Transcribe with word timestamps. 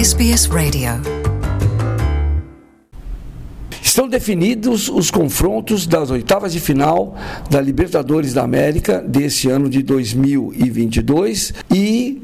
SBS 0.00 0.46
Radio. 0.46 0.92
Estão 3.82 4.08
definidos 4.08 4.88
os 4.88 5.10
confrontos 5.10 5.86
das 5.86 6.10
oitavas 6.10 6.54
de 6.54 6.58
final 6.58 7.14
da 7.50 7.60
Libertadores 7.60 8.32
da 8.32 8.42
América 8.42 9.02
desse 9.02 9.50
ano 9.50 9.68
de 9.68 9.82
2022 9.82 11.52
e 11.70 12.22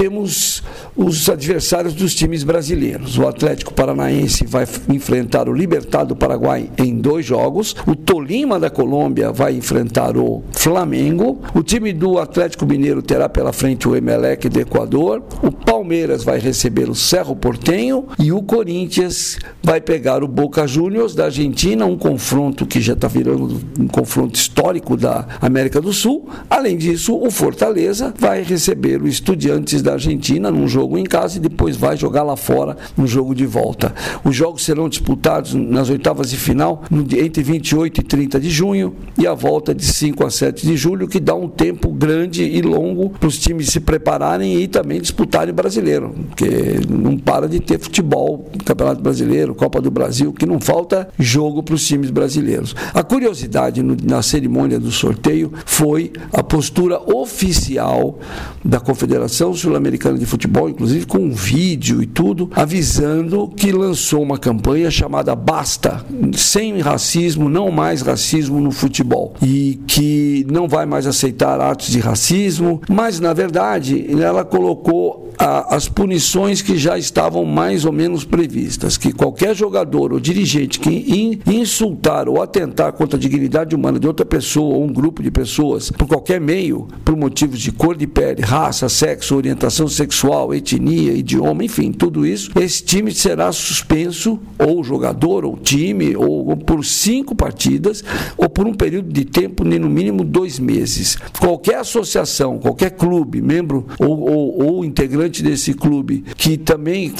temos 0.00 0.62
os 0.96 1.28
adversários 1.28 1.92
dos 1.92 2.14
times 2.14 2.42
brasileiros. 2.42 3.18
O 3.18 3.28
Atlético 3.28 3.74
Paranaense 3.74 4.46
vai 4.46 4.66
enfrentar 4.88 5.46
o 5.46 5.52
Libertad 5.52 6.08
do 6.08 6.16
Paraguai 6.16 6.70
em 6.78 6.96
dois 6.96 7.26
jogos. 7.26 7.76
O 7.86 7.94
Tolima 7.94 8.58
da 8.58 8.70
Colômbia 8.70 9.30
vai 9.30 9.54
enfrentar 9.54 10.16
o 10.16 10.42
Flamengo. 10.52 11.42
O 11.54 11.62
time 11.62 11.92
do 11.92 12.18
Atlético 12.18 12.64
Mineiro 12.64 13.02
terá 13.02 13.28
pela 13.28 13.52
frente 13.52 13.86
o 13.86 13.94
Emelec 13.94 14.48
do 14.48 14.60
Equador. 14.60 15.22
O 15.42 15.52
Palmeiras 15.52 15.79
vai 16.22 16.38
receber 16.38 16.88
o 16.88 16.94
Cerro 16.94 17.34
Portenho 17.34 18.06
e 18.16 18.30
o 18.30 18.40
Corinthians 18.40 19.36
vai 19.60 19.80
pegar 19.80 20.22
o 20.22 20.28
Boca 20.28 20.64
Juniors 20.64 21.16
da 21.16 21.24
Argentina, 21.24 21.84
um 21.84 21.98
confronto 21.98 22.64
que 22.64 22.80
já 22.80 22.92
está 22.92 23.08
virando 23.08 23.60
um 23.76 23.88
confronto 23.88 24.38
histórico 24.38 24.96
da 24.96 25.26
América 25.40 25.80
do 25.80 25.92
Sul. 25.92 26.28
Além 26.48 26.78
disso, 26.78 27.16
o 27.20 27.28
Fortaleza 27.28 28.14
vai 28.16 28.44
receber 28.44 29.02
o 29.02 29.08
Estudiantes 29.08 29.82
da 29.82 29.94
Argentina 29.94 30.48
num 30.48 30.68
jogo 30.68 30.96
em 30.96 31.02
casa 31.02 31.38
e 31.38 31.40
depois 31.40 31.74
vai 31.74 31.96
jogar 31.96 32.22
lá 32.22 32.36
fora 32.36 32.76
no 32.96 33.04
jogo 33.04 33.34
de 33.34 33.44
volta. 33.44 33.92
Os 34.24 34.36
jogos 34.36 34.64
serão 34.64 34.88
disputados 34.88 35.54
nas 35.54 35.90
oitavas 35.90 36.30
de 36.30 36.36
final 36.36 36.84
entre 37.18 37.42
28 37.42 38.00
e 38.00 38.04
30 38.04 38.38
de 38.38 38.48
junho 38.48 38.94
e 39.18 39.26
a 39.26 39.34
volta 39.34 39.74
de 39.74 39.84
5 39.84 40.24
a 40.24 40.30
7 40.30 40.64
de 40.64 40.76
julho, 40.76 41.08
que 41.08 41.18
dá 41.18 41.34
um 41.34 41.48
tempo 41.48 41.90
grande 41.92 42.44
e 42.44 42.62
longo 42.62 43.10
para 43.10 43.26
os 43.26 43.40
times 43.40 43.70
se 43.70 43.80
prepararem 43.80 44.60
e 44.60 44.68
também 44.68 45.00
disputarem 45.00 45.52
o 45.52 45.54
brasileiro, 45.80 46.14
porque 46.28 46.80
não 46.88 47.16
para 47.16 47.48
de 47.48 47.58
ter 47.58 47.78
futebol, 47.78 48.46
Campeonato 48.64 49.02
Brasileiro, 49.02 49.54
Copa 49.54 49.80
do 49.80 49.90
Brasil, 49.90 50.32
que 50.32 50.46
não 50.46 50.60
falta 50.60 51.08
jogo 51.18 51.62
para 51.62 51.74
os 51.74 51.86
times 51.86 52.10
brasileiros. 52.10 52.74
A 52.94 53.02
curiosidade 53.02 53.82
no, 53.82 53.96
na 54.02 54.22
cerimônia 54.22 54.78
do 54.78 54.92
sorteio 54.92 55.52
foi 55.64 56.12
a 56.32 56.42
postura 56.42 57.00
oficial 57.00 58.18
da 58.64 58.78
Confederação 58.78 59.54
Sul 59.54 59.70
Sul-Americana 59.70 60.18
de 60.18 60.26
Futebol, 60.26 60.68
inclusive 60.68 61.06
com 61.06 61.18
um 61.18 61.30
vídeo 61.30 62.02
e 62.02 62.06
tudo, 62.06 62.50
avisando 62.54 63.48
que 63.48 63.70
lançou 63.70 64.22
uma 64.22 64.36
campanha 64.36 64.90
chamada 64.90 65.34
Basta, 65.34 66.04
sem 66.34 66.80
racismo, 66.80 67.48
não 67.48 67.70
mais 67.70 68.02
racismo 68.02 68.60
no 68.60 68.72
futebol. 68.72 69.34
E 69.40 69.78
que 69.86 70.44
não 70.50 70.66
vai 70.66 70.86
mais 70.86 71.06
aceitar 71.06 71.60
atos 71.60 71.88
de 71.88 72.00
racismo, 72.00 72.82
mas 72.88 73.20
na 73.20 73.32
verdade 73.32 74.06
ela 74.20 74.44
colocou 74.44 75.29
a, 75.40 75.74
as 75.74 75.88
punições 75.88 76.60
que 76.60 76.76
já 76.76 76.98
estavam 76.98 77.46
mais 77.46 77.86
ou 77.86 77.92
menos 77.92 78.24
previstas, 78.24 78.98
que 78.98 79.10
qualquer 79.10 79.56
jogador 79.56 80.12
ou 80.12 80.20
dirigente 80.20 80.78
que 80.78 80.90
in, 80.90 81.40
insultar 81.50 82.28
ou 82.28 82.42
atentar 82.42 82.92
contra 82.92 83.16
a 83.16 83.20
dignidade 83.20 83.74
humana 83.74 83.98
de 83.98 84.06
outra 84.06 84.26
pessoa 84.26 84.74
ou 84.74 84.84
um 84.84 84.92
grupo 84.92 85.22
de 85.22 85.30
pessoas 85.30 85.90
por 85.90 86.06
qualquer 86.06 86.38
meio, 86.40 86.86
por 87.06 87.16
motivos 87.16 87.58
de 87.58 87.72
cor 87.72 87.96
de 87.96 88.06
pele, 88.06 88.42
raça, 88.42 88.86
sexo, 88.90 89.34
orientação 89.34 89.88
sexual, 89.88 90.52
etnia, 90.52 91.12
idioma, 91.12 91.64
enfim, 91.64 91.90
tudo 91.90 92.26
isso, 92.26 92.50
esse 92.60 92.84
time 92.84 93.10
será 93.10 93.50
suspenso, 93.50 94.38
ou 94.58 94.84
jogador, 94.84 95.46
ou 95.46 95.56
time, 95.56 96.14
ou, 96.16 96.50
ou 96.50 96.56
por 96.56 96.84
cinco 96.84 97.34
partidas, 97.34 98.04
ou 98.36 98.48
por 98.48 98.66
um 98.66 98.74
período 98.74 99.10
de 99.10 99.24
tempo 99.24 99.64
de 99.64 99.78
no 99.78 99.88
mínimo 99.88 100.22
dois 100.22 100.58
meses. 100.58 101.16
Qualquer 101.38 101.76
associação, 101.76 102.58
qualquer 102.58 102.90
clube, 102.90 103.40
membro 103.40 103.86
ou, 103.98 104.20
ou, 104.20 104.62
ou 104.62 104.84
integrante 104.84 105.29
desse 105.30 105.74
clube, 105.74 106.24
que 106.36 106.56
também 106.56 107.12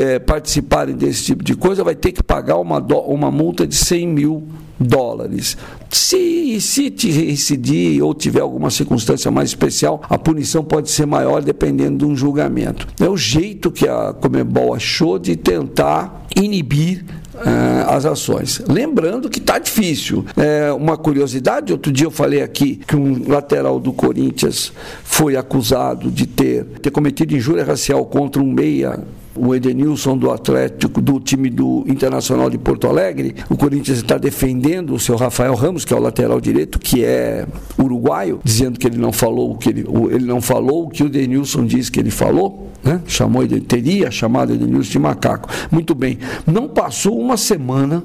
é, 0.00 0.18
participarem 0.18 0.94
desse 0.94 1.24
tipo 1.24 1.44
de 1.44 1.54
coisa, 1.54 1.84
vai 1.84 1.94
ter 1.94 2.12
que 2.12 2.22
pagar 2.22 2.56
uma, 2.56 2.78
uma 2.78 3.30
multa 3.30 3.66
de 3.66 3.74
100 3.74 4.08
mil 4.08 4.48
dólares. 4.78 5.56
Se, 5.90 6.60
se 6.60 6.90
te 6.90 7.10
reincidir 7.10 8.02
ou 8.02 8.14
tiver 8.14 8.40
alguma 8.40 8.70
circunstância 8.70 9.30
mais 9.30 9.50
especial, 9.50 10.02
a 10.08 10.18
punição 10.18 10.64
pode 10.64 10.90
ser 10.90 11.06
maior 11.06 11.42
dependendo 11.42 11.98
de 11.98 12.04
um 12.04 12.16
julgamento. 12.16 12.88
É 13.00 13.08
o 13.08 13.16
jeito 13.16 13.70
que 13.70 13.86
a 13.86 14.12
Comebol 14.12 14.74
achou 14.74 15.18
de 15.18 15.36
tentar 15.36 16.26
inibir 16.34 17.04
Uh, 17.42 17.90
as 17.90 18.06
ações. 18.06 18.62
Lembrando 18.68 19.28
que 19.28 19.38
está 19.38 19.58
difícil. 19.58 20.24
É, 20.36 20.72
uma 20.72 20.96
curiosidade, 20.96 21.72
outro 21.72 21.92
dia 21.92 22.06
eu 22.06 22.10
falei 22.10 22.42
aqui 22.42 22.76
que 22.76 22.96
um 22.96 23.28
lateral 23.28 23.78
do 23.78 23.92
Corinthians 23.92 24.72
foi 25.02 25.36
acusado 25.36 26.10
de 26.10 26.26
ter, 26.26 26.64
ter 26.80 26.90
cometido 26.90 27.34
injúria 27.34 27.64
racial 27.64 28.04
contra 28.06 28.42
um 28.42 28.50
meia 28.50 29.00
o 29.34 29.54
Edenilson 29.54 30.16
do 30.16 30.30
Atlético, 30.30 31.00
do 31.00 31.18
time 31.20 31.48
do 31.50 31.84
Internacional 31.86 32.50
de 32.50 32.58
Porto 32.58 32.86
Alegre. 32.86 33.34
O 33.48 33.56
Corinthians 33.56 33.98
está 33.98 34.18
defendendo 34.18 34.94
o 34.94 34.98
seu 34.98 35.16
Rafael 35.16 35.54
Ramos, 35.54 35.84
que 35.84 35.92
é 35.92 35.96
o 35.96 36.00
lateral 36.00 36.40
direito, 36.40 36.78
que 36.78 37.04
é 37.04 37.46
uruguaio, 37.78 38.40
dizendo 38.44 38.78
que 38.78 38.86
ele 38.86 38.98
não 38.98 39.12
falou 39.12 39.52
o 39.52 39.58
que 39.58 39.70
ele, 39.70 39.86
ele 40.10 40.24
não 40.24 40.40
falou 40.40 40.84
o 40.84 40.88
que 40.88 41.02
o 41.02 41.06
Edenilson 41.06 41.64
diz 41.64 41.88
que 41.88 42.00
ele 42.00 42.10
falou, 42.10 42.70
né? 42.82 43.00
Chamou 43.06 43.42
ele, 43.42 43.60
teria 43.60 44.10
chamado 44.10 44.52
Edenilson 44.52 44.90
de 44.90 44.98
macaco. 44.98 45.48
Muito 45.70 45.94
bem. 45.94 46.18
Não 46.46 46.68
passou 46.68 47.18
uma 47.18 47.36
semana 47.36 48.04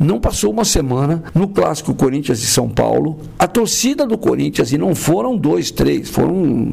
não 0.00 0.18
passou 0.18 0.50
uma 0.50 0.64
semana 0.64 1.22
no 1.34 1.46
clássico 1.46 1.94
Corinthians 1.94 2.42
e 2.42 2.46
São 2.46 2.70
Paulo. 2.70 3.18
A 3.38 3.46
torcida 3.46 4.06
do 4.06 4.16
Corinthians, 4.16 4.72
e 4.72 4.78
não 4.78 4.94
foram 4.94 5.36
dois, 5.36 5.70
três, 5.70 6.08
foram 6.08 6.72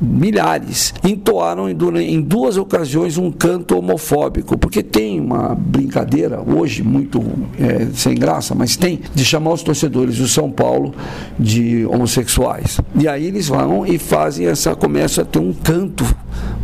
milhares, 0.00 0.92
entoaram 1.02 1.68
em 1.68 2.20
duas 2.20 2.56
ocasiões 2.56 3.16
um 3.16 3.30
canto 3.30 3.78
homofóbico, 3.78 4.58
porque 4.58 4.82
tem 4.82 5.20
uma 5.20 5.54
brincadeira, 5.54 6.40
hoje 6.40 6.82
muito 6.82 7.22
é, 7.58 7.86
sem 7.94 8.14
graça, 8.14 8.54
mas 8.54 8.76
tem, 8.76 9.00
de 9.14 9.24
chamar 9.24 9.52
os 9.52 9.62
torcedores 9.62 10.18
do 10.18 10.28
São 10.28 10.50
Paulo 10.50 10.94
de 11.38 11.86
homossexuais. 11.86 12.80
E 12.98 13.08
aí 13.08 13.24
eles 13.26 13.48
vão 13.48 13.86
e 13.86 13.98
fazem 13.98 14.46
essa, 14.46 14.74
começa 14.74 15.22
a 15.22 15.24
ter 15.24 15.38
um 15.38 15.52
canto 15.52 16.04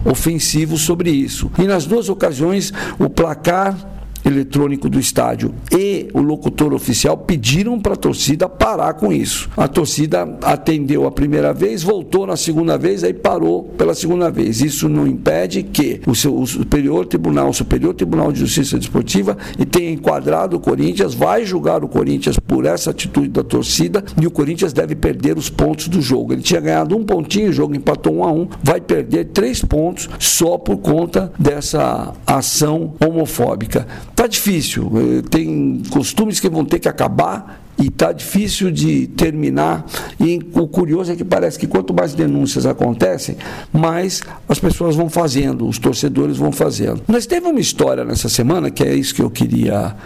ofensivo 0.04 0.76
sobre 0.76 1.10
isso. 1.10 1.50
E 1.59 1.62
nas 1.62 1.87
duas 1.87 2.09
ocasiões, 2.09 2.72
o 2.98 3.09
placar 3.09 4.02
eletrônico 4.25 4.88
do 4.88 4.99
estádio 4.99 5.55
e 5.71 6.09
o 6.12 6.21
locutor 6.21 6.72
oficial 6.72 7.16
pediram 7.16 7.78
para 7.81 7.94
a 7.94 7.97
torcida 7.97 8.49
parar 8.49 8.94
com 8.94 9.12
isso. 9.12 9.50
A 9.56 9.69
torcida 9.69 10.38
atendeu 10.43 11.06
a 11.06 11.10
primeira 11.10 11.53
vez, 11.53 11.83
voltou 11.83 12.27
na 12.27 12.37
segunda 12.37 12.78
vez, 12.78 13.05
aí 13.05 13.12
parou 13.12 13.65
pela 13.77 13.94
segunda 13.94 14.31
vez. 14.31 14.60
Isso 14.60 14.88
não 14.88 15.06
impede 15.06 15.62
que 15.62 16.00
o, 16.06 16.15
seu, 16.15 16.38
o 16.38 16.47
Superior 16.47 17.06
Tribunal, 17.06 17.50
o 17.50 17.55
Superior 17.55 17.94
Tribunal 17.94 18.33
de 18.33 18.41
Justiça 18.41 18.78
Desportiva, 18.78 19.37
e 19.59 19.65
tenha 19.65 19.91
enquadrado 19.91 20.56
o 20.56 20.60
Corinthians, 20.60 21.15
vai 21.15 21.44
julgar 21.44 21.84
o 21.84 21.89
Corinthians 21.89 22.39
por 22.39 22.65
essa 22.65 22.91
atitude 22.91 23.28
da 23.28 23.43
torcida 23.43 24.04
e 24.21 24.27
o 24.27 24.31
Corinthians 24.31 24.72
deve 24.72 24.94
perder 24.94 25.37
os 25.37 25.49
pontos 25.49 25.89
do 25.89 26.00
jogo. 26.00 26.33
Ele 26.33 26.43
tinha 26.43 26.60
ganhado 26.60 26.97
um 26.97 27.04
pontinho, 27.04 27.50
o 27.50 27.53
jogo 27.53 27.75
empatou 27.75 28.16
um 28.16 28.25
a 28.25 28.33
um, 28.33 28.49
vai 28.62 28.81
perder 28.81 29.27
três 29.27 29.62
pontos 29.65 30.09
só 30.19 30.59
por 30.59 30.78
conta 30.78 31.33
dessa 31.39 32.12
ação 32.27 32.94
homofóbica. 33.00 33.87
Tá 34.22 34.28
difícil, 34.28 34.88
eh, 34.94 35.22
tem 35.28 35.83
costumes 35.91 36.38
que 36.38 36.49
vão 36.49 36.65
ter 36.65 36.78
que 36.78 36.88
acabar 36.88 37.60
e 37.77 37.88
está 37.88 38.12
difícil 38.12 38.71
de 38.71 39.09
terminar. 39.09 39.84
E 40.21 40.38
o 40.53 40.69
curioso 40.69 41.10
é 41.10 41.16
que 41.16 41.25
parece 41.25 41.59
que 41.59 41.66
quanto 41.66 41.93
mais 41.93 42.15
denúncias 42.15 42.65
acontecem, 42.65 43.37
mais 43.72 44.22
as 44.49 44.60
pessoas 44.60 44.94
vão 44.94 45.10
fazendo, 45.10 45.66
os 45.66 45.77
torcedores 45.77 46.37
vão 46.37 46.53
fazendo. 46.53 47.03
Mas 47.09 47.27
teve 47.27 47.49
uma 47.49 47.59
história 47.59 48.05
nessa 48.05 48.28
semana, 48.28 48.71
que 48.71 48.84
é 48.84 48.94
isso 48.94 49.12
que 49.12 49.22
eu 49.22 49.28
queria 49.28 49.97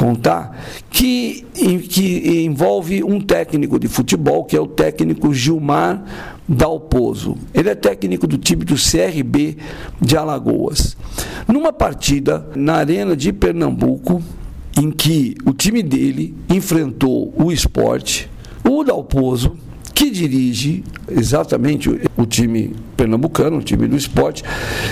contar, 0.00 0.58
que, 0.88 1.44
que 1.90 2.42
envolve 2.42 3.04
um 3.04 3.20
técnico 3.20 3.78
de 3.78 3.86
futebol, 3.86 4.46
que 4.46 4.56
é 4.56 4.60
o 4.60 4.66
técnico 4.66 5.34
Gilmar 5.34 6.02
Dalpozo. 6.48 7.36
Ele 7.52 7.68
é 7.68 7.74
técnico 7.74 8.26
do 8.26 8.38
time 8.38 8.64
do 8.64 8.76
CRB 8.76 9.58
de 10.00 10.16
Alagoas. 10.16 10.96
Numa 11.46 11.70
partida 11.70 12.48
na 12.56 12.76
Arena 12.76 13.14
de 13.14 13.30
Pernambuco, 13.30 14.22
em 14.80 14.90
que 14.90 15.36
o 15.44 15.52
time 15.52 15.82
dele 15.82 16.34
enfrentou 16.48 17.34
o 17.36 17.52
esporte, 17.52 18.30
o 18.64 18.82
Dalpozo, 18.82 19.54
que 20.00 20.08
dirige 20.08 20.82
exatamente 21.10 21.90
o 22.16 22.24
time 22.24 22.74
pernambucano, 22.96 23.58
o 23.58 23.62
time 23.62 23.86
do 23.86 23.94
esporte, 23.94 24.42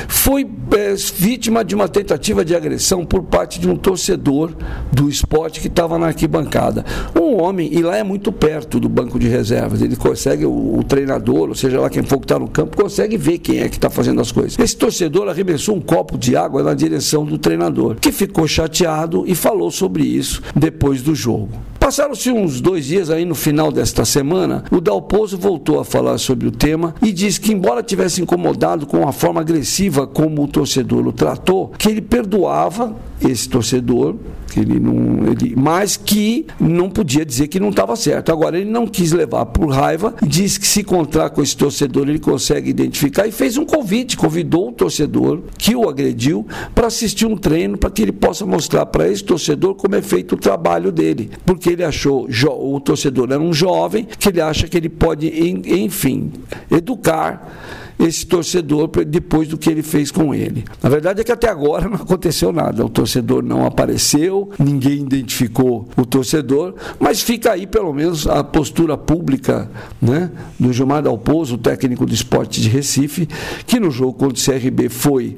foi 0.07 0.47
é, 0.73 0.95
vítima 1.17 1.65
de 1.65 1.75
uma 1.75 1.89
tentativa 1.89 2.45
de 2.45 2.55
agressão 2.55 3.07
por 3.07 3.23
parte 3.23 3.59
de 3.59 3.67
um 3.67 3.75
torcedor 3.75 4.53
do 4.93 5.09
esporte 5.09 5.61
que 5.61 5.69
estava 5.69 5.99
na 5.99 6.09
arquibancada. 6.09 6.85
Um 7.19 7.43
homem, 7.43 7.73
e 7.73 7.81
lá 7.81 7.97
é 7.97 8.05
muito 8.05 8.31
perto 8.31 8.79
do 8.79 8.87
banco 8.87 9.19
de 9.19 9.29
reservas, 9.29 9.81
ele 9.81 9.97
consegue, 9.97 10.45
o, 10.45 10.79
o 10.79 10.85
treinador, 10.85 11.49
ou 11.49 11.55
seja 11.55 11.81
lá 11.81 11.89
quem 11.89 12.03
for 12.03 12.19
que 12.19 12.27
está 12.27 12.39
no 12.39 12.47
campo, 12.47 12.77
consegue 12.77 13.17
ver 13.17 13.39
quem 13.39 13.61
é 13.61 13.69
que 13.71 13.77
está 13.77 13.89
fazendo 13.89 14.21
as 14.21 14.31
coisas. 14.31 14.59
Esse 14.59 14.77
torcedor 14.77 15.27
arremessou 15.27 15.75
um 15.75 15.81
copo 15.81 16.19
de 16.19 16.37
água 16.37 16.63
na 16.63 16.75
direção 16.75 17.25
do 17.25 17.39
treinador, 17.39 17.95
que 17.95 18.13
ficou 18.13 18.47
chateado 18.47 19.25
e 19.27 19.35
falou 19.35 19.71
sobre 19.71 20.05
isso 20.05 20.43
depois 20.55 21.01
do 21.01 21.15
jogo. 21.15 21.49
Passaram-se 21.89 22.31
uns 22.31 22.61
dois 22.61 22.85
dias 22.85 23.09
aí 23.09 23.25
no 23.25 23.35
final 23.35 23.73
desta 23.73 24.05
semana, 24.05 24.63
o 24.71 24.79
Dalpozo 24.79 25.39
voltou 25.39 25.81
a 25.81 25.85
falar 25.87 26.19
sobre 26.19 26.47
o 26.47 26.51
tema 26.51 26.95
e 27.01 27.11
disse 27.11 27.41
que, 27.41 27.51
embora 27.51 27.83
tivesse 27.83 28.21
incomodado 28.21 28.87
com 28.87 29.09
a 29.09 29.11
forma 29.11 29.41
agressiva 29.41 30.07
como 30.07 30.45
o 30.45 30.49
torcedor 30.49 31.07
o 31.07 31.13
tratou, 31.15 31.73
que 31.79 31.89
ele 31.89 32.03
perdoava 32.03 32.95
esse 33.21 33.49
torcedor, 33.49 34.17
ele 34.57 34.79
não, 34.81 35.31
ele, 35.31 35.55
mas 35.57 35.97
que 35.97 36.47
não 36.59 36.89
podia 36.89 37.25
dizer 37.25 37.49
que 37.49 37.61
não 37.61 37.71
estava 37.71 37.95
certo. 37.97 38.33
Agora, 38.33 38.59
ele 38.59 38.71
não 38.71 38.87
quis 38.87 39.13
levar 39.13 39.47
por 39.47 39.69
raiva, 39.69 40.15
disse 40.27 40.59
que 40.59 40.67
se 40.67 40.81
encontrar 40.81 41.31
com 41.31 41.43
esse 41.43 41.57
torcedor 41.57 42.09
ele 42.09 42.19
consegue 42.19 42.71
identificar 42.71 43.27
e 43.27 43.33
fez 43.33 43.57
um 43.57 43.65
convite, 43.65 44.17
convidou 44.17 44.69
o 44.69 44.73
torcedor 44.73 45.43
que 45.57 45.75
o 45.75 45.89
agrediu 45.89 46.47
para 46.75 46.87
assistir 46.87 47.27
um 47.27 47.37
treino 47.37 47.77
para 47.77 47.91
que 47.91 48.03
ele 48.03 48.13
possa 48.13 48.47
mostrar 48.47 48.87
para 48.87 49.09
esse 49.09 49.25
torcedor 49.25 49.75
como 49.75 49.95
é 49.95 50.03
feito 50.03 50.35
o 50.35 50.39
trabalho 50.39 50.91
dele, 50.91 51.31
porque 51.45 51.71
ele 51.71 51.85
achou 51.85 52.29
o 52.29 52.81
torcedor 52.81 53.29
era 53.31 53.41
um 53.41 53.53
jovem 53.53 54.07
que 54.19 54.29
ele 54.29 54.41
acha 54.41 54.67
que 54.67 54.77
ele 54.77 54.89
pode, 54.89 55.29
enfim, 55.29 56.33
educar 56.71 57.88
esse 57.99 58.25
torcedor 58.25 58.89
depois 59.05 59.49
do 59.49 59.59
que 59.59 59.69
ele 59.69 59.83
fez 59.83 60.11
com 60.11 60.35
ele. 60.35 60.65
Na 60.83 60.89
verdade 60.89 61.21
é 61.21 61.25
que 61.25 61.33
até 61.33 61.49
agora 61.49 61.89
não 61.89 61.97
aconteceu 61.97 62.53
nada. 62.53 62.85
O 62.85 62.89
torcedor 62.89 63.43
não 63.43 63.67
apareceu, 63.67 64.51
ninguém 64.59 65.01
identificou 65.01 65.89
o 65.97 66.07
torcedor, 66.07 66.75
mas 67.01 67.21
fica 67.21 67.53
aí 67.53 67.67
pelo 67.67 67.93
menos 67.93 68.27
a 68.27 68.45
postura 68.45 68.97
pública 68.97 69.69
né, 70.01 70.31
do 70.59 70.73
Gilmar 70.73 71.03
Dalpozo, 71.03 71.59
técnico 71.59 72.07
do 72.07 72.15
esporte 72.15 72.61
de 72.61 72.69
Recife, 72.69 73.29
que 73.67 73.81
no 73.81 73.91
jogo 73.91 74.13
contra 74.15 74.39
o 74.39 74.61
CRB 74.61 74.89
foi 74.89 75.37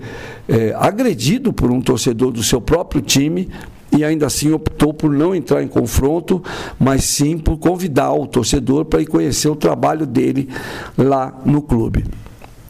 é, 0.49 0.75
agredido 0.77 1.53
por 1.53 1.71
um 1.71 1.81
torcedor 1.81 2.31
do 2.31 2.43
seu 2.43 2.61
próprio 2.61 3.01
time, 3.01 3.49
e 3.93 4.05
ainda 4.05 4.27
assim 4.27 4.53
optou 4.53 4.95
por 4.95 5.11
não 5.11 5.35
entrar 5.35 5.65
em 5.65 5.67
confronto, 5.67 6.41
mas 6.79 7.03
sim 7.05 7.37
por 7.37 7.59
convidar 7.59 8.13
o 8.13 8.25
torcedor 8.25 8.85
para 8.85 9.03
ir 9.03 9.07
conhecer 9.07 9.49
o 9.49 9.57
trabalho 9.57 10.07
dele 10.07 10.49
lá 10.97 11.41
no 11.45 11.61
clube 11.61 12.05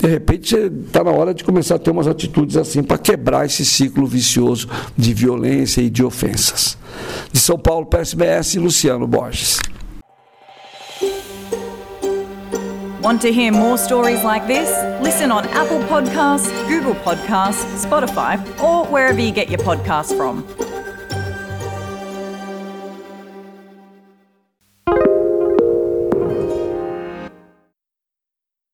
de 0.01 0.09
repente 0.09 0.57
está 0.57 1.05
na 1.05 1.11
hora 1.11 1.35
de 1.35 1.45
começar 1.45 1.75
a 1.75 1.79
ter 1.79 1.91
umas 1.91 2.07
atitudes 2.07 2.57
assim 2.57 2.83
para 2.83 2.97
quebrar 2.97 3.45
esse 3.45 3.65
ciclo 3.65 4.07
vicioso 4.07 4.69
de 4.97 5.13
violência 5.13 5.83
e 5.83 5.91
de 5.91 6.03
ofensas. 6.03 6.79
De 7.31 7.39
São 7.39 7.59
Paulo 7.59 7.87
para 7.87 8.01
SBS, 8.01 8.55
Luciano 8.57 9.07
Borges. 9.07 9.59
Want 13.03 13.23
to 13.23 13.33
hear 13.33 13.51
more 13.51 13.79
stories 13.79 14.23
like 14.25 14.47
this? 14.47 14.69
Listen 15.01 15.33
on 15.33 15.47
Apple 15.49 15.81
Podcasts, 15.89 16.51
Google 16.69 16.95
Podcasts, 16.97 17.65
Spotify, 17.85 18.39
or 18.63 18.85
wherever 18.87 19.19
you 19.19 19.33
get 19.33 19.49
your 19.49 19.61
podcasts 19.61 20.15
from. 20.15 20.45